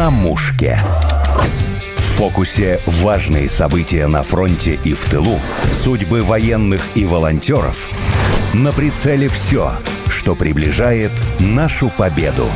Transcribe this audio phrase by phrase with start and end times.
[0.00, 0.78] на мушке.
[1.98, 5.38] В фокусе важные события на фронте и в тылу,
[5.74, 7.90] судьбы военных и волонтеров.
[8.54, 9.72] На прицеле все,
[10.08, 12.46] что приближает нашу победу.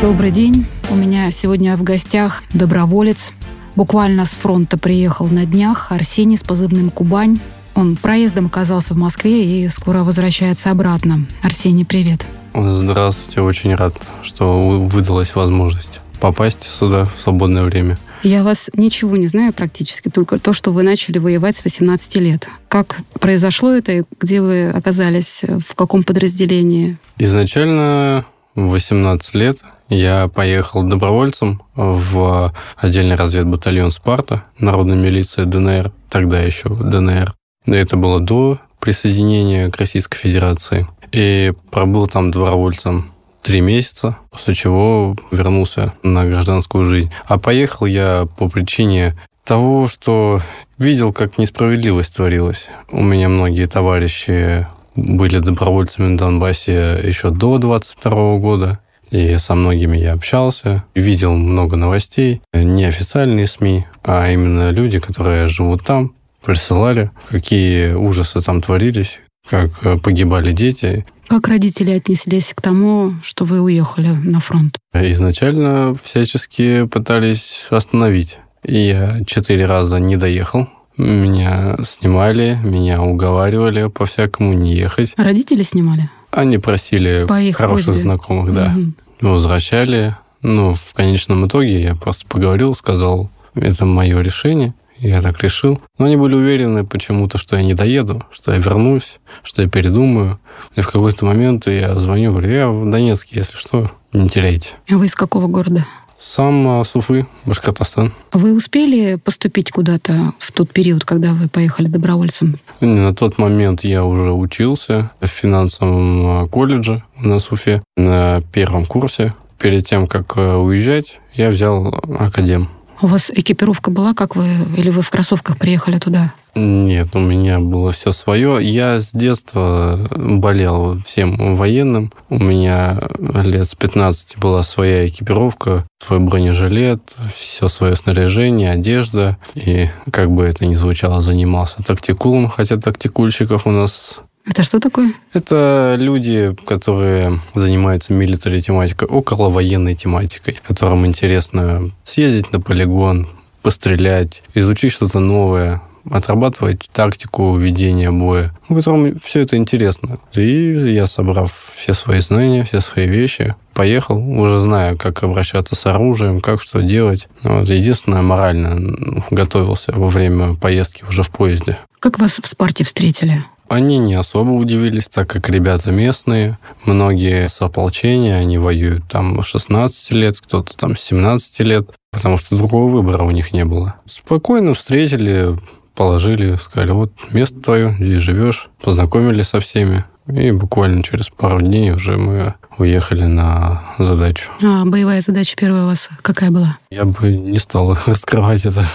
[0.00, 0.66] Добрый день.
[0.88, 3.32] У меня сегодня в гостях доброволец.
[3.74, 7.40] Буквально с фронта приехал на днях Арсений с позывным «Кубань».
[7.74, 11.26] Он проездом оказался в Москве и скоро возвращается обратно.
[11.42, 12.24] Арсений, привет.
[12.54, 17.98] Здравствуйте, очень рад, что выдалась возможность попасть сюда в свободное время.
[18.22, 22.46] Я вас ничего не знаю практически, только то, что вы начали воевать с 18 лет.
[22.68, 26.98] Как произошло это и где вы оказались, в каком подразделении?
[27.18, 28.24] Изначально
[28.54, 36.68] в 18 лет я поехал добровольцем в отдельный разведбатальон «Спарта», народной милиции ДНР, тогда еще
[36.68, 37.34] ДНР.
[37.66, 40.86] Это было до присоединения к Российской Федерации.
[41.12, 43.12] И пробыл там добровольцем
[43.42, 47.10] три месяца, после чего вернулся на гражданскую жизнь.
[47.26, 50.40] А поехал я по причине того, что
[50.78, 52.66] видел, как несправедливость творилась.
[52.90, 58.78] У меня многие товарищи были добровольцами на Донбассе еще до 22 года.
[59.10, 65.48] И со многими я общался, видел много новостей, не официальные СМИ, а именно люди, которые
[65.48, 71.04] живут там, присылали, какие ужасы там творились, как э, погибали дети.
[71.28, 74.78] Как родители отнеслись к тому, что вы уехали на фронт?
[74.92, 78.38] Изначально всячески пытались остановить.
[78.64, 80.68] И я четыре раза не доехал.
[80.98, 85.14] Меня снимали, меня уговаривали по-всякому не ехать.
[85.16, 86.10] Родители снимали?
[86.30, 88.02] Они просили По их хороших просьбе.
[88.02, 88.74] знакомых, да.
[88.76, 89.32] Угу.
[89.32, 90.16] Возвращали.
[90.42, 94.74] Ну, в конечном итоге я просто поговорил, сказал, это мое решение.
[95.02, 95.80] Я так решил.
[95.98, 100.38] Но они были уверены почему-то, что я не доеду, что я вернусь, что я передумаю.
[100.76, 104.70] И в какой-то момент я звоню, говорю, я в Донецке, если что, не теряйте.
[104.88, 105.84] А вы из какого города?
[106.20, 108.12] Сам а, Суфы, Башкортостан.
[108.32, 112.60] Вы успели поступить куда-то в тот период, когда вы поехали добровольцем?
[112.80, 119.34] На тот момент я уже учился в финансовом а, колледже на Суфе на первом курсе.
[119.58, 121.88] Перед тем, как а, уезжать, я взял
[122.20, 122.68] академ.
[123.02, 124.46] У вас экипировка была, как вы,
[124.76, 126.32] или вы в кроссовках приехали туда?
[126.54, 128.58] Нет, у меня было все свое.
[128.60, 132.12] Я с детства болел всем военным.
[132.28, 139.36] У меня лет с 15 была своя экипировка, свой бронежилет, все свое снаряжение, одежда.
[139.56, 145.12] И, как бы это ни звучало, занимался тактикулом, хотя тактикульщиков у нас это что такое?
[145.32, 153.28] Это люди, которые занимаются милитари тематикой, около военной тематикой, которым интересно съездить на полигон,
[153.62, 160.18] пострелять, изучить что-то новое, отрабатывать тактику ведения боя, ну, которым все это интересно.
[160.34, 165.86] И я, собрав все свои знания, все свои вещи, поехал, уже зная, как обращаться с
[165.86, 167.28] оружием, как что делать.
[167.42, 171.78] Вот, единственное, морально готовился во время поездки уже в поезде.
[172.00, 173.44] Как вас в Спарте встретили?
[173.72, 180.12] Они не особо удивились, так как ребята местные, многие с ополчения, они воюют там 16
[180.12, 183.94] лет, кто-то там 17 лет, потому что другого выбора у них не было.
[184.04, 185.58] Спокойно встретили,
[185.94, 190.04] положили, сказали, вот место твое, здесь живешь, познакомились со всеми.
[190.32, 194.50] И буквально через пару дней уже мы уехали на задачу.
[194.62, 196.78] А боевая задача первая у вас какая была?
[196.90, 198.86] Я бы не стал раскрывать это,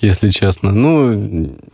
[0.00, 0.72] если честно.
[0.72, 1.12] Ну,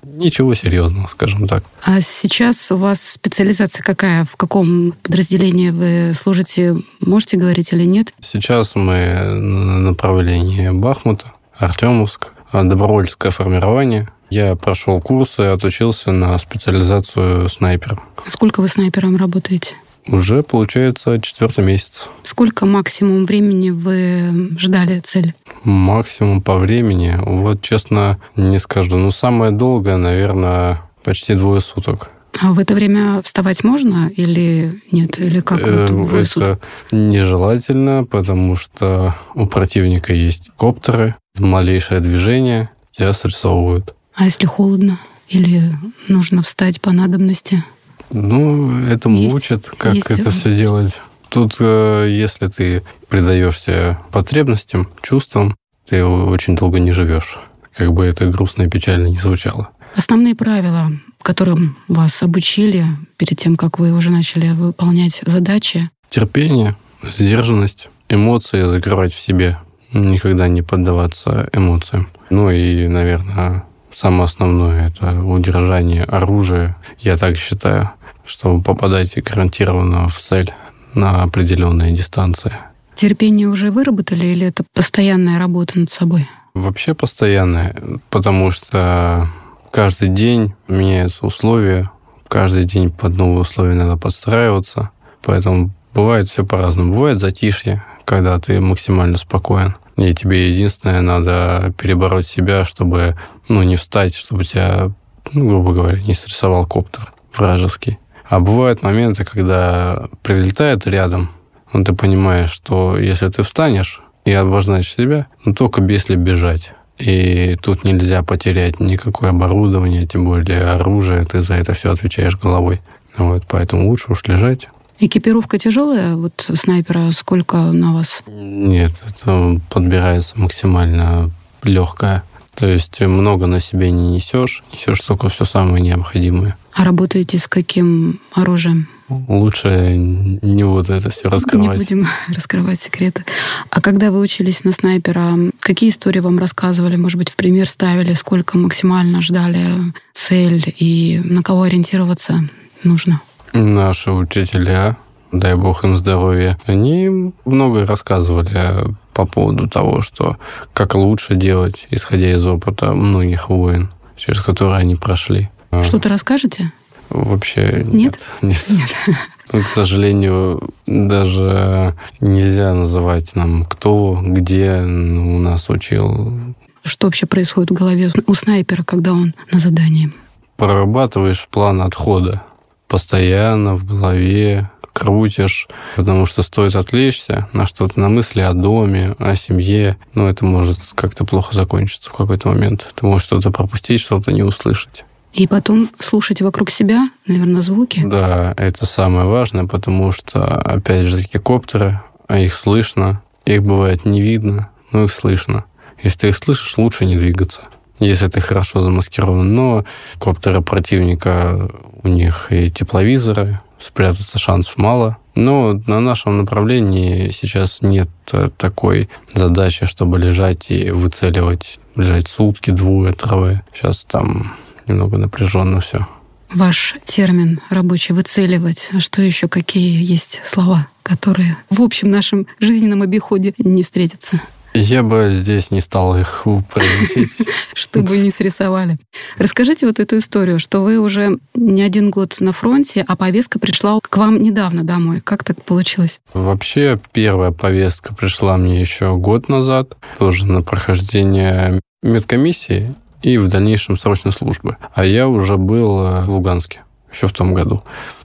[0.03, 1.65] ничего серьезного, скажем так.
[1.83, 4.25] А сейчас у вас специализация какая?
[4.25, 6.77] В каком подразделении вы служите?
[7.01, 8.13] Можете говорить или нет?
[8.21, 17.99] Сейчас мы на направлении Бахмута, Артемовск, добровольческое формирование– я прошел курсы, отучился на специализацию снайпера.
[18.27, 19.75] Сколько вы снайпером работаете?
[20.07, 22.09] Уже, получается, четвертый месяц.
[22.23, 25.35] Сколько максимум времени вы ждали цель?
[25.65, 27.15] Максимум по времени?
[27.19, 28.97] Вот, честно, не скажу.
[28.97, 32.11] Но самое долгое, наверное, почти двое суток.
[32.41, 35.19] А в это время вставать можно или нет?
[35.19, 35.61] Или как?
[35.61, 36.61] Вот э, это
[36.93, 43.95] нежелательно, потому что у противника есть коптеры, малейшее движение тебя срисовывают.
[44.15, 44.99] А если холодно?
[45.29, 45.63] Или
[46.09, 47.63] нужно встать по надобности?
[48.11, 51.01] Ну, это есть, учат, как есть это все делать.
[51.29, 57.39] Тут, э, если ты предаешься потребностям, чувствам, ты очень долго не живешь.
[57.77, 59.71] Как бы это грустно и печально не звучало.
[59.95, 60.91] Основные правила,
[61.29, 62.87] которым вас обучили
[63.19, 65.91] перед тем, как вы уже начали выполнять задачи?
[66.09, 69.59] Терпение, сдержанность, эмоции закрывать в себе,
[69.93, 72.09] никогда не поддаваться эмоциям.
[72.31, 76.79] Ну и, наверное, самое основное– это удержание оружия.
[76.99, 77.91] Я так считаю,
[78.25, 80.51] чтобы попадать гарантированно в цель
[80.95, 82.53] на определенные дистанции.
[82.95, 86.27] Терпение уже выработали или это постоянная работа над собой?
[86.55, 87.77] Вообще постоянная,
[88.09, 89.29] потому что
[89.71, 91.91] каждый день меняются условия,
[92.29, 94.91] каждый день под новые условия надо подстраиваться,
[95.23, 96.95] поэтому бывает все по-разному.
[96.95, 99.77] Бывает затишье, когда ты максимально спокоен.
[99.97, 103.17] И тебе единственное, надо перебороть себя, чтобы
[103.49, 104.93] ну, не встать, чтобы тебя,
[105.33, 107.99] ну, грубо говоря, не стрессовал коптер вражеский.
[108.29, 111.31] А бывают моменты, когда прилетает рядом,
[111.73, 116.73] ну, ты понимаешь, что если ты встанешь и обозначишь себя, ну, только если бежать.
[116.99, 122.81] И тут нельзя потерять никакое оборудование, тем более оружие, ты за это все отвечаешь головой.
[123.17, 124.69] Вот, поэтому лучше уж лежать.
[125.01, 128.23] Экипировка тяжелая, вот снайпера сколько на вас?
[128.27, 131.31] Нет, это подбирается максимально
[131.63, 132.25] легкая.
[132.57, 136.57] То есть много на себе не несешь, несешь только все самое необходимое.
[136.75, 138.89] А работаете с каким оружием?
[139.09, 141.79] Лучше не буду это все раскрывать.
[141.79, 143.25] Не будем раскрывать секреты.
[143.71, 146.97] А когда вы учились на снайпера, какие истории вам рассказывали?
[146.97, 149.65] Может быть, в пример ставили, сколько максимально ждали
[150.13, 152.49] цель и на кого ориентироваться
[152.85, 153.21] нужно?
[153.55, 154.97] Наши учителя,
[155.33, 160.37] дай бог им здоровья, они многое рассказывали по поводу того, что
[160.75, 165.51] как лучше делать, исходя из опыта многих войн, через которые они прошли.
[165.83, 166.73] Что-то расскажете?
[167.11, 168.27] Вообще нет.
[168.43, 168.67] Нет.
[168.69, 169.17] нет.
[169.53, 176.55] Ну, к сожалению, даже нельзя называть нам, кто, где у нас учил.
[176.85, 180.13] Что вообще происходит в голове у снайпера, когда он на задании?
[180.57, 182.43] Прорабатываешь план отхода
[182.89, 189.37] постоянно в голове, крутишь, потому что стоит отвлечься на что-то, на мысли о доме, о
[189.37, 192.93] семье, ну, это может как-то плохо закончиться в какой-то момент.
[192.95, 195.05] Ты можешь что-то пропустить, что-то не услышать.
[195.33, 198.03] И потом слушать вокруг себя, наверное, звуки.
[198.05, 204.21] Да, это самое важное, потому что, опять же, такие коптеры, их слышно, их бывает не
[204.21, 205.65] видно, но их слышно.
[206.03, 207.63] Если ты их слышишь, лучше не двигаться
[208.01, 209.55] если ты хорошо замаскирован.
[209.55, 209.85] Но
[210.19, 211.69] коптеры противника,
[212.03, 215.17] у них и тепловизоры, спрятаться шансов мало.
[215.35, 218.09] Но на нашем направлении сейчас нет
[218.57, 223.63] такой задачи, чтобы лежать и выцеливать, лежать сутки, двое, трое.
[223.73, 224.57] Сейчас там
[224.89, 226.07] немного напряженно все.
[226.53, 228.89] Ваш термин рабочий выцеливать.
[228.93, 229.49] А что еще?
[229.49, 234.41] Какие есть слова, которые в общем нашем жизненном обиходе не встретятся?
[234.75, 237.47] Я бы здесь не стал их произносить.
[237.75, 238.99] Чтобы не срисовали.
[239.37, 243.99] Расскажите вот эту историю, что вы уже не один год на фронте, а повестка пришла
[244.01, 245.21] к вам недавно домой.
[245.21, 246.21] Как так получилось?
[246.33, 253.99] Вообще, первая повестка пришла мне еще год назад, тоже на прохождение медкомиссии и в дальнейшем
[253.99, 254.77] срочной службы.
[254.95, 256.81] А я уже был э, в Луганске
[257.13, 257.83] еще в том году.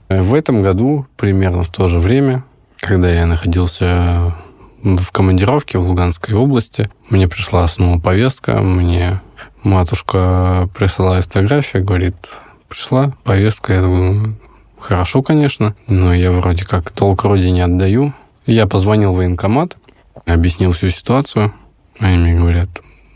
[0.08, 2.44] В этом году, примерно в то же время,
[2.76, 4.34] когда я находился
[4.82, 6.90] в командировке в Луганской области.
[7.08, 9.20] Мне пришла снова повестка, мне
[9.62, 12.32] матушка присылает фотографию, говорит,
[12.68, 14.36] пришла повестка, я думаю,
[14.78, 18.12] хорошо, конечно, но я вроде как толк родине отдаю.
[18.44, 19.78] Я позвонил в военкомат,
[20.26, 21.54] объяснил всю ситуацию.
[21.98, 22.68] Они мне говорят,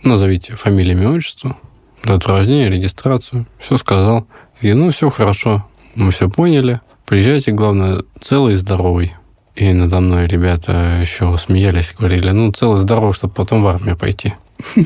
[0.03, 1.57] назовите фамилию, имя, отчество,
[2.05, 3.47] дату рождения, регистрацию.
[3.59, 4.27] Все сказал.
[4.61, 6.81] И ну, все хорошо, мы все поняли.
[7.07, 9.15] Приезжайте, главное, целый и здоровый.
[9.55, 14.35] И надо мной ребята еще смеялись, говорили, ну, целый здоров, чтобы потом в армию пойти.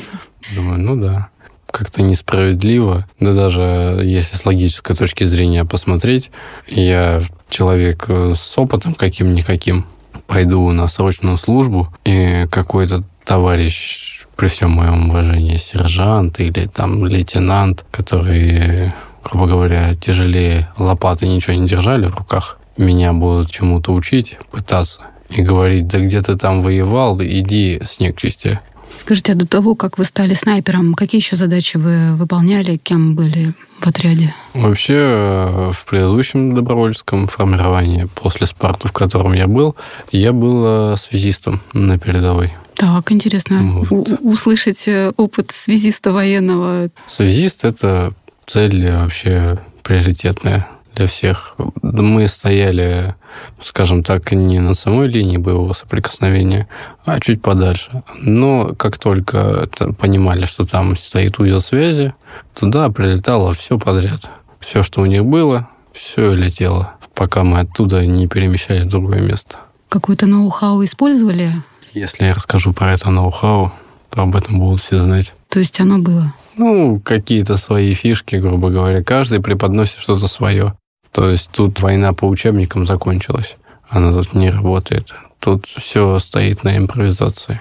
[0.55, 1.29] Думаю, ну да.
[1.71, 3.07] Как-то несправедливо.
[3.19, 6.31] Да даже если с логической точки зрения посмотреть,
[6.69, 9.87] я человек с опытом каким-никаким,
[10.27, 17.85] пойду на срочную службу, и какой-то товарищ, при всем моем уважении, сержант или там лейтенант,
[17.93, 18.91] который,
[19.23, 25.43] грубо говоря, тяжелее лопаты ничего не держали в руках, меня будут чему-то учить, пытаться, и
[25.43, 28.59] говорить, да где ты там воевал, иди снег чисти.
[28.99, 33.55] Скажите, а до того, как вы стали снайпером, какие еще задачи вы выполняли, кем были
[33.79, 34.35] в отряде?
[34.55, 39.77] Вообще, э, в предыдущем добровольческом формировании, после Спарту, в котором я был,
[40.11, 42.53] я был э, связистом на передовой.
[42.83, 44.09] Так, интересно вот.
[44.23, 46.89] услышать э, опыт связиста военного.
[47.09, 48.12] Связист— это
[48.45, 51.55] цель вообще приоритетная для всех.
[51.81, 53.15] Мы стояли,
[53.62, 56.67] скажем так, не на самой линии боевого соприкосновения,
[57.05, 58.03] а чуть подальше.
[58.21, 59.69] Но как только
[60.01, 62.15] понимали, что там стоит узел связи,
[62.53, 64.29] туда прилетало все подряд.
[64.59, 69.59] Все, что у них было, все летело, пока мы оттуда не перемещались в другое место.
[69.89, 71.53] Какое-то ноу-хау использовали?
[71.95, 73.73] Если я расскажу про это ноу-хау,
[74.11, 75.35] то об этом будут все знать.
[75.49, 76.35] То есть оно было?
[76.57, 79.03] Ну, какие-то свои фишки, грубо говоря.
[79.03, 80.75] Каждый преподносит что-то свое.
[81.11, 83.57] То есть тут война по учебникам закончилась.
[83.89, 85.13] Она тут не работает.
[85.39, 87.61] тут все стоит на импровизации.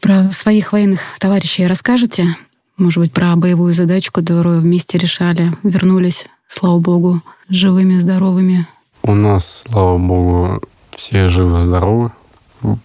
[0.00, 2.36] Про своих военных товарищей расскажете?
[2.76, 8.66] Может быть, про боевую задачу, которую вместе решали, вернулись, слава богу, живыми, здоровыми?
[9.02, 10.62] У нас, слава богу,
[10.94, 12.12] все живы-здоровы.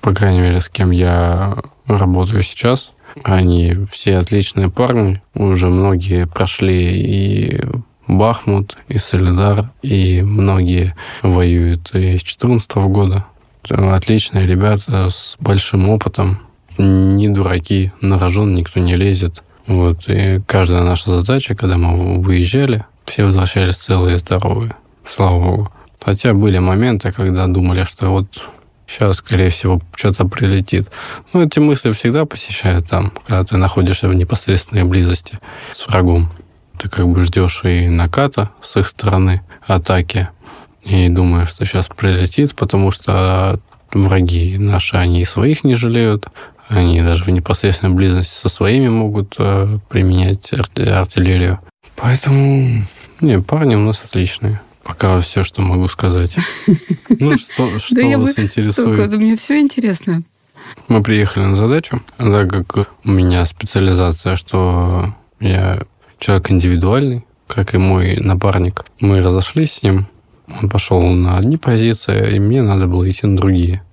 [0.01, 1.55] По крайней мере, с кем я
[1.87, 2.91] работаю сейчас.
[3.23, 5.21] Они все отличные парни.
[5.33, 7.61] Уже многие прошли и
[8.07, 13.25] Бахмут, и Солидар, и многие воюют и с 2014 года.
[13.69, 16.39] Отличные ребята с большим опытом.
[16.77, 19.43] Не дураки, на рожон никто не лезет.
[19.67, 20.09] Вот.
[20.09, 24.75] И каждая наша задача, когда мы выезжали, все возвращались целые и здоровые.
[25.05, 25.69] Слава Богу.
[26.01, 28.49] Хотя были моменты, когда думали, что вот
[28.89, 30.89] сейчас, скорее всего, что-то прилетит.
[31.33, 35.39] Ну, эти мысли всегда посещают там, когда ты находишься в непосредственной близости
[35.73, 36.31] с врагом.
[36.77, 40.29] Ты как бы ждешь и наката с их стороны, атаки,
[40.83, 43.59] и думаешь, что сейчас прилетит, потому что
[43.91, 46.27] враги наши, они своих не жалеют,
[46.67, 51.59] они даже в непосредственной близости со своими могут э, применять артиллерию.
[51.95, 52.83] Поэтому,
[53.19, 54.61] не, парни у нас отличные.
[54.89, 56.35] Пока все, что могу сказать.
[57.21, 59.11] Ну, что, что вас интересует?
[59.11, 60.23] Мне все интересно.
[60.87, 65.81] Мы приехали на задачу, так как у меня специализация, что я
[66.17, 68.85] человек индивидуальный, как и мой напарник.
[69.01, 70.07] Мы разошлись с ним,
[70.61, 73.83] он пошел на одни позиции, и мне надо было идти на другие.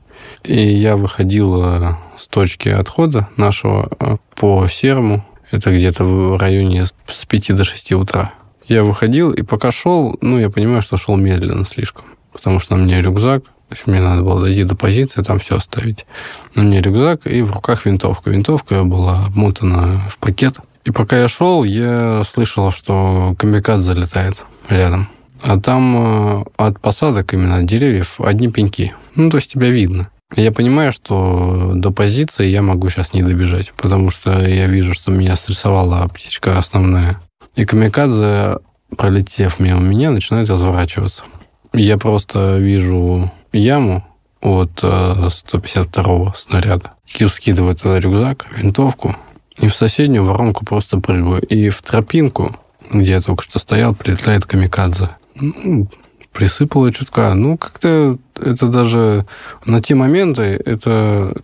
[0.45, 5.26] И я выходил э, с точки отхода нашего э, по серому.
[5.50, 8.33] Это где-то в районе с 5 до 6 утра.
[8.68, 12.04] Я выходил, и пока шел, ну, я понимаю, что шел медленно слишком.
[12.32, 15.56] Потому что на мне рюкзак, то есть мне надо было дойти до позиции, там все
[15.56, 16.06] оставить.
[16.54, 18.30] На мне рюкзак и в руках винтовка.
[18.30, 20.58] Винтовка была обмотана в пакет.
[20.85, 25.08] И пока я шел, я слышал, что камикад залетает рядом.
[25.42, 28.94] А там э, от посадок, именно от деревьев, одни пеньки.
[29.14, 30.11] Ну, то есть тебя видно.
[30.35, 35.11] Я понимаю, что до позиции я могу сейчас не добежать, потому что я вижу, что
[35.11, 37.20] меня стрессовала птичка основная.
[37.57, 38.59] И камикадзе,
[38.97, 41.25] пролетев мимо меня, начинает разворачиваться.
[41.73, 44.07] Я просто вижу яму
[44.41, 46.93] от 152-го э, снаряда.
[47.07, 49.17] Кир скидывает туда рюкзак, винтовку,
[49.59, 51.43] и в соседнюю воронку просто прыгаю.
[51.43, 52.55] И в тропинку,
[52.93, 55.11] где я только что стоял, прилетает камикадзе.
[55.35, 55.89] Ну,
[56.33, 57.35] присыпало чутка.
[57.35, 59.27] Ну, как-то это даже
[59.65, 61.35] на те моменты это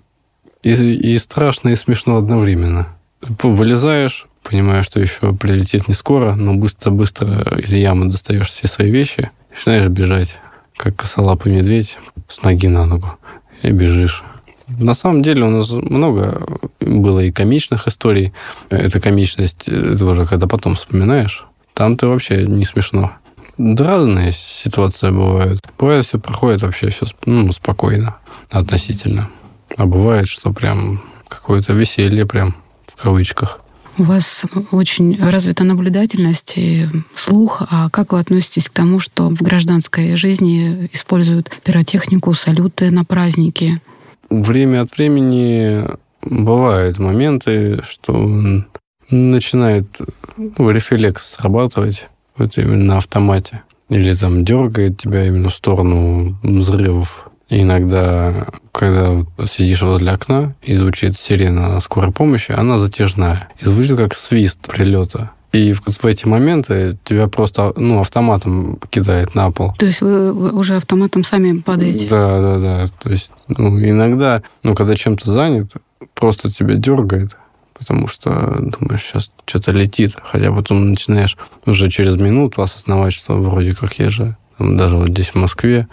[0.63, 2.89] и, и страшно, и смешно одновременно.
[3.23, 9.31] Вылезаешь, понимаешь, что еще прилетит не скоро, но быстро-быстро из ямы достаешь все свои вещи,
[9.51, 10.39] начинаешь бежать,
[10.77, 13.19] как косолапый медведь, с ноги на ногу,
[13.63, 14.25] и бежишь.
[14.69, 16.47] На самом деле у нас много
[16.81, 18.33] было и комичных историй.
[18.71, 23.13] Эта комичность, это уже когда потом вспоминаешь, там ты вообще не смешно.
[23.59, 25.61] Да, разные ситуации бывают.
[25.79, 28.17] Бывает, все проходит вообще все ну, спокойно
[28.51, 29.29] относительно.
[29.77, 32.57] А бывает, что прям какое-то веселье прям
[32.87, 33.61] в кавычках.
[33.99, 37.63] У вас очень развита наблюдательность и слух.
[37.71, 43.81] А как вы относитесь к тому, что в гражданской жизни используют пиротехнику, салюты на праздники?
[44.31, 45.83] Время от времени
[46.23, 48.31] бывают моменты, что
[49.11, 50.01] начинает
[50.59, 52.07] рефлекс срабатывать
[52.37, 53.63] вот именно на автомате.
[53.91, 57.29] Или там дергает тебя именно в сторону взрывов.
[57.55, 63.51] Иногда, когда сидишь возле окна и звучит сирена скорой помощи, она затяжная.
[63.61, 65.33] И звучит как свист прилета.
[65.53, 69.75] И в, в эти моменты тебя просто ну, автоматом кидает на пол.
[69.79, 72.09] То есть вы, вы уже автоматом сами падаете?
[72.09, 72.87] Да, да, да.
[72.99, 75.71] То есть ну, иногда, ну, когда чем-то занят,
[76.15, 77.37] просто тебя дергает,
[77.75, 78.31] потому что
[78.61, 84.09] думаешь, сейчас что-то летит, хотя потом начинаешь уже через минуту осознавать, что вроде как я
[84.09, 85.89] же даже вот здесь в Москве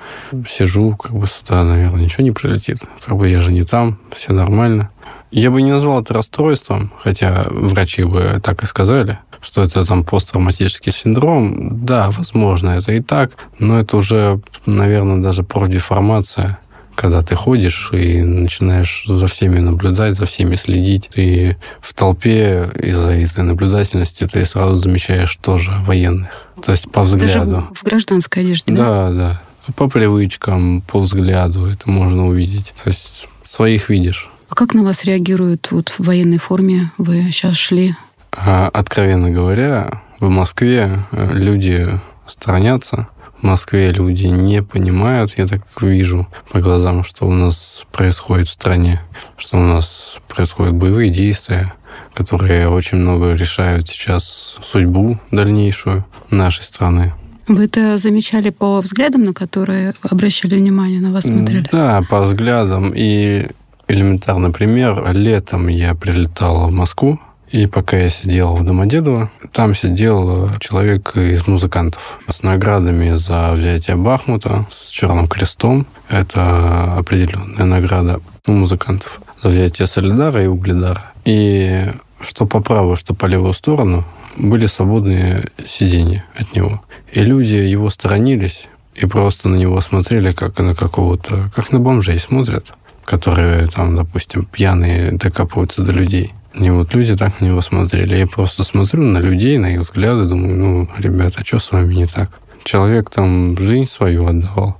[0.49, 2.79] сижу, как бы сюда, наверное, ничего не прилетит.
[3.05, 4.89] Как бы я же не там, все нормально.
[5.31, 10.03] Я бы не назвал это расстройством, хотя врачи бы так и сказали, что это там
[10.03, 11.85] посттравматический синдром.
[11.85, 16.59] Да, возможно, это и так, но это уже, наверное, даже профдеформация
[16.99, 23.11] когда ты ходишь и начинаешь за всеми наблюдать, за всеми следить, и в толпе из-за
[23.11, 26.47] этой наблюдательности ты сразу замечаешь тоже военных.
[26.61, 27.51] То есть по взгляду.
[27.51, 28.83] Даже в гражданской одежде, да?
[28.83, 29.41] Да, да.
[29.77, 32.73] По привычкам, по взгляду это можно увидеть.
[32.83, 34.29] То есть своих видишь.
[34.49, 36.91] А как на вас реагируют вот в военной форме?
[36.97, 37.95] Вы сейчас шли?
[38.33, 41.87] А, откровенно говоря, в Москве э, люди
[42.27, 43.07] сторонятся
[43.41, 48.51] в Москве люди не понимают, я так вижу по глазам, что у нас происходит в
[48.51, 49.01] стране,
[49.37, 51.73] что у нас происходят боевые действия,
[52.13, 57.13] которые очень много решают сейчас судьбу дальнейшую нашей страны.
[57.47, 61.67] Вы это замечали по взглядам, на которые обращали внимание, на вас смотрели?
[61.71, 62.93] Да, по взглядам.
[62.95, 63.47] И
[63.87, 65.03] элементарный пример.
[65.13, 67.19] Летом я прилетал в Москву,
[67.51, 73.95] и пока я сидел в Домодедово, там сидел человек из музыкантов с наградами за взятие
[73.95, 75.87] Бахмута, с черным крестом.
[76.09, 81.01] Это определенная награда у музыкантов за взятие Солидара и Угледара.
[81.25, 81.87] И
[82.21, 84.05] что по правую, что по левую сторону
[84.37, 86.83] были свободные сиденья от него.
[87.11, 92.19] И люди его сторонились и просто на него смотрели, как на какого-то, как на бомжей
[92.19, 92.73] смотрят,
[93.05, 96.33] которые там, допустим, пьяные докапываются до людей.
[96.53, 98.15] И вот люди так на него смотрели.
[98.15, 102.07] Я просто смотрю на людей, на их взгляды, думаю, ну, ребята, что с вами не
[102.07, 102.39] так?
[102.63, 104.77] Человек там жизнь свою отдавал,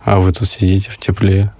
[0.00, 1.52] а вы тут сидите в тепле.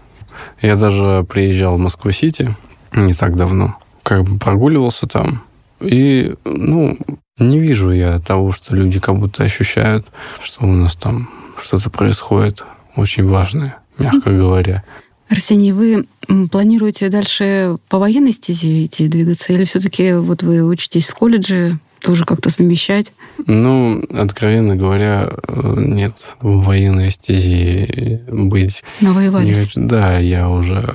[0.60, 2.54] Я даже приезжал в Москву-Сити
[2.92, 5.42] не так давно, как бы прогуливался там,
[5.82, 6.96] и, ну,
[7.38, 10.06] не вижу я того, что люди как будто ощущают,
[10.40, 11.28] что у нас там
[11.60, 12.64] что-то происходит
[12.94, 14.84] очень важное, мягко говоря.
[15.32, 16.06] Арсений, вы
[16.50, 22.26] планируете дальше по военной стезе идти двигаться, или все-таки вот вы учитесь в колледже, тоже
[22.26, 23.12] как-то совмещать?
[23.46, 28.84] Ну, откровенно говоря, нет, в военной стези быть...
[29.00, 29.74] Навоевались?
[29.74, 30.86] Не, да, я уже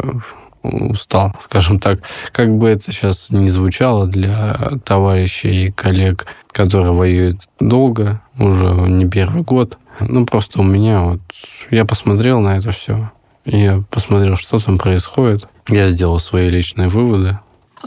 [0.62, 2.01] устал, скажем так.
[2.32, 9.10] Как бы это сейчас не звучало для товарищей и коллег, которые воюют долго, уже не
[9.10, 9.79] первый год.
[10.00, 11.22] Ну, просто у меня вот...
[11.72, 13.10] Я посмотрел на это все.
[13.47, 15.47] Я посмотрел, что там происходит.
[15.69, 17.39] Я сделал свои личные выводы.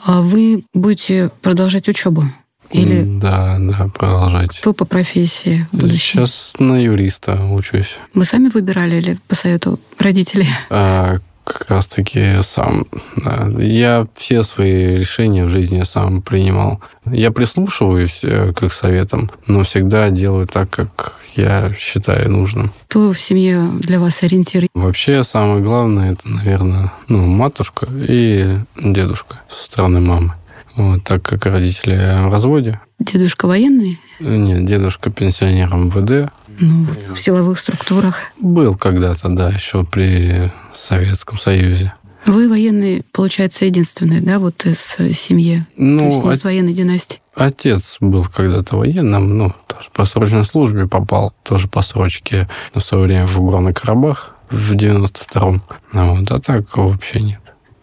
[0.04, 2.24] А вы будете продолжать учебу?
[2.70, 4.56] Или да, да, продолжать.
[4.58, 6.20] Кто по профессии будущем?
[6.20, 7.96] Сейчас на юриста учусь.
[8.14, 10.48] Вы сами выбирали или по совету родителей?
[10.70, 11.16] А,
[11.52, 12.86] как раз-таки сам.
[13.16, 13.48] Да.
[13.58, 16.80] Я все свои решения в жизни сам принимал.
[17.06, 22.72] Я прислушиваюсь э, к их советам, но всегда делаю так, как я считаю нужным.
[22.88, 24.66] Кто в семье для вас ориентир?
[24.74, 30.34] Вообще, самое главное, это, наверное, ну, матушка и дедушка со стороны мамы.
[30.76, 32.80] Вот, так как родители в разводе.
[32.98, 33.98] Дедушка военный?
[34.20, 36.32] Нет, дедушка пенсионер МВД.
[36.58, 38.16] Ну, в силовых структурах.
[38.38, 41.94] Был когда-то, да, еще при Советском Союзе.
[42.26, 44.78] Вы военный, получается, единственный, да, вот из
[45.16, 45.64] семьи?
[45.76, 47.20] Ну, То есть из военной династии?
[47.34, 53.04] Отец был когда-то военным, ну, тоже по срочной службе попал, тоже по срочке в свое
[53.04, 55.62] время в Горный Карабах в 92-м.
[55.92, 57.39] Ну, вот, а так вообще нет.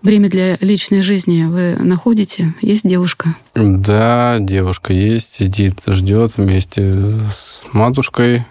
[0.08, 2.54] Время для личной жизни вы находите?
[2.62, 3.36] Есть девушка?
[3.56, 8.46] Да, девушка есть, сидит, ждет вместе с матушкой.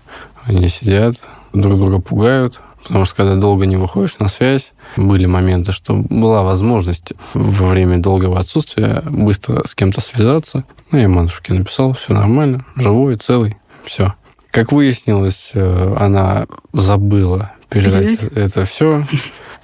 [0.44, 2.60] Они сидят, друг друга пугают.
[2.82, 7.96] Потому что когда долго не выходишь на связь, были моменты, что была возможность во время
[7.96, 10.64] долгого отсутствия быстро с кем-то связаться.
[10.90, 14.12] Ну, я матушке написал, все нормально, живой, целый, все.
[14.50, 18.36] Как выяснилось, э, она забыла передать Передать?
[18.36, 19.04] это все.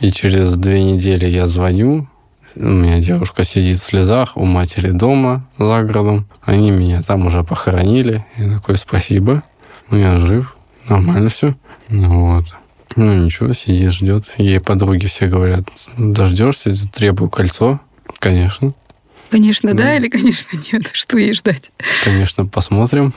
[0.01, 2.09] И через две недели я звоню,
[2.55, 6.27] у меня девушка сидит в слезах у матери дома за городом.
[6.43, 8.25] Они меня там уже похоронили.
[8.37, 9.43] Я такой, спасибо.
[9.91, 10.57] Ну, я жив.
[10.89, 11.55] Нормально все.
[11.89, 12.55] Ну, вот.
[12.97, 14.35] Ну, ничего, сидит, ждет.
[14.37, 15.65] Ей подруги все говорят,
[15.97, 17.81] дождешься, требую кольцо.
[18.19, 18.75] Конечно.
[19.31, 20.91] Конечно, да, да или, конечно, нет?
[20.93, 21.71] Что ей ждать?
[22.05, 23.15] Конечно, посмотрим.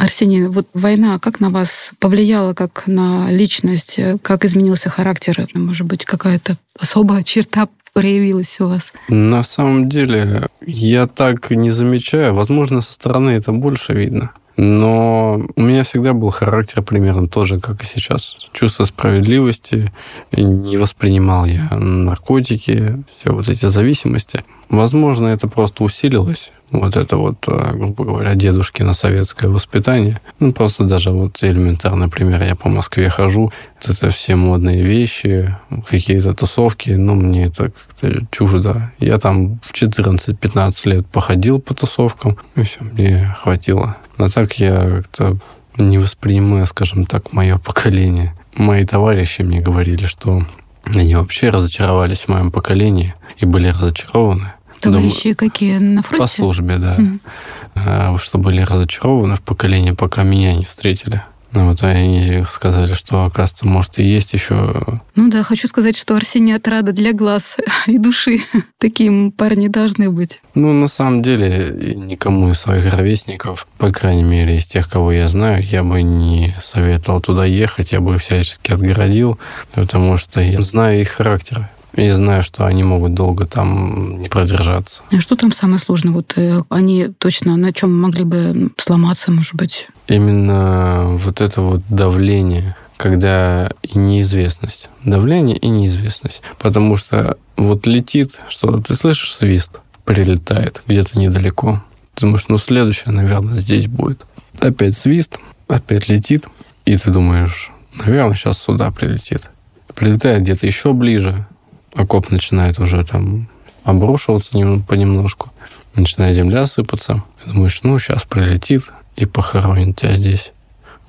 [0.00, 5.46] Арсений, вот война как на вас повлияла, как на личность, как изменился характер?
[5.52, 8.94] Может быть, какая-то особая черта проявилась у вас?
[9.08, 12.34] На самом деле, я так не замечаю.
[12.34, 14.30] Возможно, со стороны это больше видно.
[14.56, 18.36] Но у меня всегда был характер примерно тот же, как и сейчас.
[18.52, 19.92] Чувство справедливости.
[20.32, 24.44] Не воспринимал я наркотики, все вот эти зависимости.
[24.68, 30.20] Возможно, это просто усилилось вот это вот, э, грубо говоря, дедушкино советское воспитание.
[30.38, 32.42] Ну, просто даже вот элементарный пример.
[32.42, 35.56] Я по Москве хожу, это все модные вещи,
[35.88, 38.92] какие-то тусовки, ну, мне это как-то чуждо.
[38.98, 43.96] Я там в 14-15 лет походил по тусовкам, и все, мне хватило.
[44.22, 45.38] А так я как-то
[45.78, 48.34] не воспринимаю, скажем так, мое поколение.
[48.54, 50.44] Мои товарищи мне говорили, что
[50.84, 54.52] они вообще разочаровались в моем поколении и были разочарованы.
[54.80, 55.78] Товарищи Думаю, какие?
[55.78, 56.22] На фронте?
[56.22, 56.96] По службе, да.
[56.96, 58.18] Mm.
[58.18, 61.22] Что были разочарованы в поколении, пока меня не встретили.
[61.52, 65.00] Ну, вот они сказали, что, оказывается, может, и есть еще...
[65.16, 68.40] Ну да, хочу сказать, что Арсений отрада для глаз и души.
[68.78, 70.40] Таким парни должны быть.
[70.54, 75.28] Ну, на самом деле, никому из своих ровесников, по крайней мере, из тех, кого я
[75.28, 79.38] знаю, я бы не советовал туда ехать, я бы всячески отгородил,
[79.74, 81.68] потому что я знаю их характер.
[81.96, 85.02] И я знаю, что они могут долго там не продержаться.
[85.12, 86.12] А что там самое сложное?
[86.12, 89.88] Вот э, они точно на чем могли бы сломаться, может быть?
[90.06, 94.88] Именно вот это вот давление, когда и неизвестность.
[95.04, 96.42] Давление и неизвестность.
[96.58, 99.72] Потому что вот летит, что ты слышишь свист,
[100.04, 101.82] прилетает где-то недалеко.
[102.14, 104.24] Ты думаешь, ну следующее, наверное, здесь будет.
[104.60, 106.46] Опять свист, опять летит,
[106.84, 109.48] и ты думаешь, наверное, сейчас сюда прилетит.
[109.94, 111.46] Прилетает где-то еще ближе,
[111.94, 113.48] окоп начинает уже там
[113.84, 114.52] обрушиваться
[114.86, 115.50] понемножку,
[115.94, 117.24] начинает земля сыпаться.
[117.42, 120.52] Ты думаешь, ну, сейчас прилетит и похоронит тебя здесь.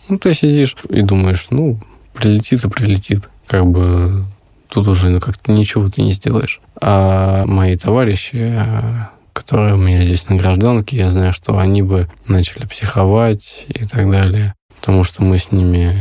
[0.09, 1.79] Ну, ты сидишь и думаешь, ну,
[2.13, 3.29] прилетит и прилетит.
[3.47, 4.25] Как бы
[4.69, 6.61] тут уже ну, как-то ничего ты не сделаешь.
[6.81, 8.61] А мои товарищи,
[9.33, 14.09] которые у меня здесь на гражданке, я знаю, что они бы начали психовать и так
[14.09, 14.53] далее.
[14.79, 15.95] Потому что мы с ними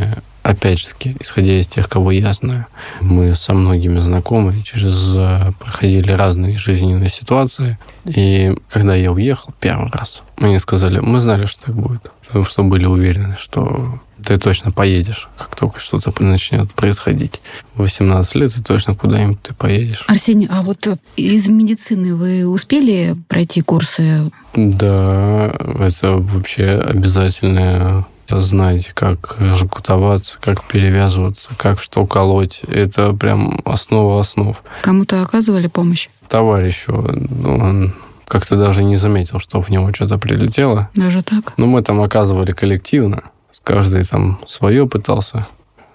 [0.50, 2.66] опять же таки, исходя из тех, кого я знаю,
[3.00, 7.78] мы со многими знакомы, через э, проходили разные жизненные ситуации.
[8.04, 12.62] И когда я уехал первый раз, мне сказали, мы знали, что так будет, потому что
[12.62, 17.40] были уверены, что ты точно поедешь, как только что-то начнет происходить.
[17.74, 20.04] В 18 лет ты точно куда-нибудь ты поедешь.
[20.08, 20.86] Арсений, а вот
[21.16, 24.30] из медицины вы успели пройти курсы?
[24.54, 28.04] Да, это вообще обязательная
[28.42, 32.60] знать, как жгутоваться, как перевязываться, как что колоть.
[32.68, 34.56] Это прям основа основ.
[34.82, 36.08] Кому-то оказывали помощь?
[36.28, 36.92] Товарищу.
[37.44, 37.94] Он
[38.26, 40.88] как-то даже не заметил, что в него что-то прилетело.
[40.94, 41.52] Даже так?
[41.56, 43.24] Ну, мы там оказывали коллективно.
[43.64, 45.46] Каждый там свое пытался.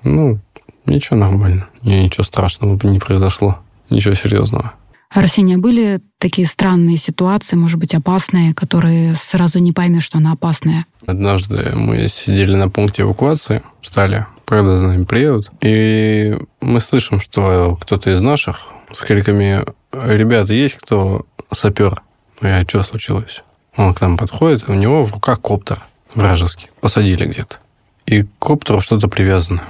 [0.03, 0.39] Ну,
[0.85, 1.67] ничего нормально.
[1.81, 3.59] Ничего страшного не произошло.
[3.89, 4.73] Ничего серьезного.
[5.09, 10.85] Арсения, были такие странные ситуации, может быть, опасные, которые сразу не поймешь, что она опасная?
[11.05, 17.77] Однажды мы сидели на пункте эвакуации, ждали, когда за нами приедут, и мы слышим, что
[17.79, 22.01] кто-то из наших с криками «Ребята, есть кто сапер?»
[22.41, 23.43] Я, что случилось?
[23.77, 25.81] Он к нам подходит, у него в руках коптер
[26.13, 26.69] вражеский.
[26.81, 27.57] Посадили где-то.
[28.05, 29.63] И к коптеру что-то привязано.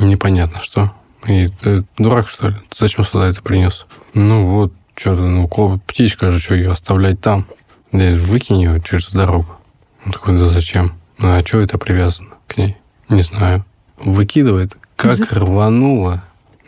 [0.00, 0.92] Непонятно что.
[1.26, 2.54] И ты дурак, что ли?
[2.70, 3.86] Ты зачем сюда это принес?
[4.14, 5.48] Ну вот, что-то, ну,
[5.86, 7.46] птичка же, что ее оставлять там?
[7.92, 9.56] Да выкинь ее через дорогу.
[10.04, 10.92] Он такой, да зачем?
[11.18, 12.76] Ну, а что это привязано к ней?
[13.08, 13.64] Не знаю.
[13.96, 15.26] Выкидывает, как За...
[15.30, 16.22] рвануло.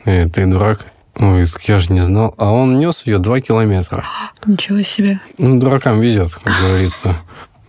[0.05, 0.87] Э, ты дурак.
[1.17, 2.35] Ой, я же не знал.
[2.39, 4.05] А он нес ее два километра.
[4.47, 5.21] Ничего себе.
[5.37, 7.17] Ну, дуракам везет, как говорится.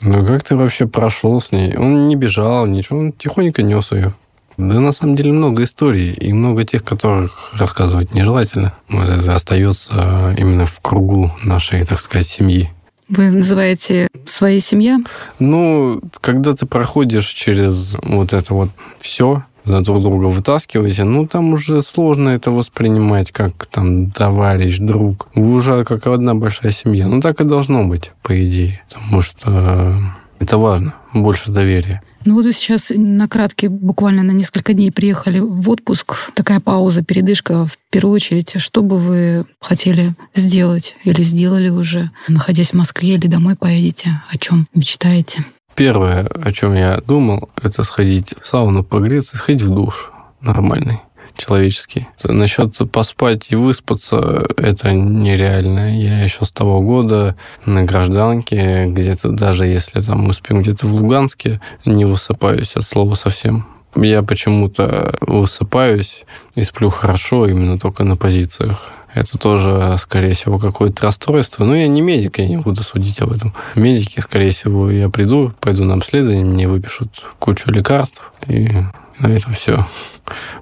[0.02, 1.76] Ну, как ты вообще прошел с ней?
[1.76, 4.14] Он не бежал, ничего, он тихонько нес ее.
[4.60, 8.74] Да на самом деле много историй, и много тех, которых рассказывать нежелательно.
[8.90, 12.70] Вот это остается именно в кругу нашей, так сказать, семьи.
[13.08, 15.00] Вы называете своей семья?
[15.40, 18.70] Ну, когда ты проходишь через вот это вот
[19.00, 25.30] все, друг друга вытаскиваете, ну, там уже сложно это воспринимать как там товарищ, друг.
[25.36, 27.08] Вы уже как одна большая семья.
[27.08, 28.84] Ну, так и должно быть, по идее.
[28.94, 29.94] Потому что
[30.40, 32.02] это важно, больше доверия.
[32.26, 36.16] Ну вот вы сейчас на кратке, буквально на несколько дней приехали в отпуск.
[36.36, 37.66] Такая пауза, передышка.
[37.66, 43.28] В первую очередь, что бы вы хотели сделать или сделали уже, находясь в Москве или
[43.28, 44.22] домой поедете?
[44.30, 45.46] О чем мечтаете?
[45.76, 51.00] Первое, о чем я думал, это сходить в сауну, погреться, сходить в душ нормальный
[51.38, 52.08] человеческий.
[52.24, 55.98] Насчет поспать и выспаться, это нереально.
[56.00, 60.94] Я еще с того года на гражданке, где-то даже если там мы спим где-то в
[60.94, 63.68] Луганске, не высыпаюсь от слова совсем.
[63.96, 66.24] Я почему-то высыпаюсь
[66.56, 68.92] и сплю хорошо именно только на позициях.
[69.14, 71.66] Это тоже, скорее всего, какое-то расстройство.
[71.66, 73.54] Но я не медик, я не буду судить об этом.
[73.76, 78.70] Медики, скорее всего, я приду, пойду на обследование, мне выпишут кучу лекарств, и
[79.20, 79.86] на этом все.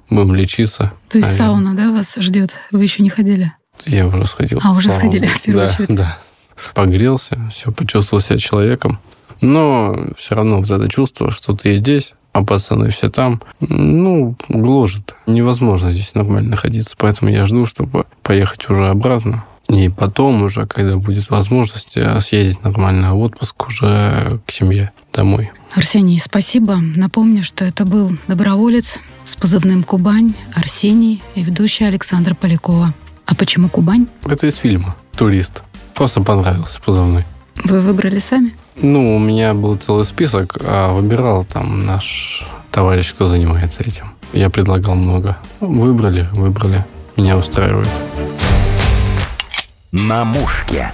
[0.08, 0.92] Будем лечиться.
[1.08, 1.56] То есть наверное.
[1.56, 2.54] сауна, да, вас ждет?
[2.70, 3.52] Вы еще не ходили?
[3.86, 4.60] Я уже сходил.
[4.62, 5.94] А, уже сходили, в первую да, очередь.
[5.94, 6.18] Да,
[6.74, 8.98] Погрелся, все, почувствовал себя человеком.
[9.40, 15.14] Но все равно вот это чувство, что ты здесь, а пацаны все там, ну, гложет.
[15.26, 16.94] Невозможно здесь нормально находиться.
[16.98, 19.44] Поэтому я жду, чтобы поехать уже обратно.
[19.68, 25.50] И потом уже, когда будет возможность, э, съездить нормально в отпуск уже к семье домой.
[25.74, 26.76] Арсений, спасибо.
[26.76, 32.94] Напомню, что это был доброволец с позывным «Кубань» Арсений и ведущая Александра Полякова.
[33.26, 34.06] А почему Кубань?
[34.24, 35.62] Это из фильма «Турист».
[35.94, 37.24] Просто понравился позывной.
[37.64, 38.54] Вы выбрали сами?
[38.80, 44.12] Ну, у меня был целый список, а выбирал там наш товарищ, кто занимается этим.
[44.32, 45.36] Я предлагал много.
[45.60, 46.84] Выбрали, выбрали.
[47.16, 47.88] Меня устраивает.
[49.90, 50.92] На мушке.